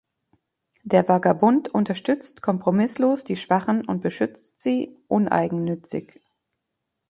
Der 0.81 1.07
Vagabund 1.07 1.69
unterstützt 1.69 2.41
kompromisslos 2.41 3.23
die 3.23 3.35
Schwachen 3.35 3.85
und 3.87 4.01
beschützt 4.01 4.59
sie 4.59 4.97
uneigennützig. 5.07 6.19